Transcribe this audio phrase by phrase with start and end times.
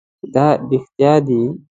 [0.19, 1.41] چې دا رښتیا دي.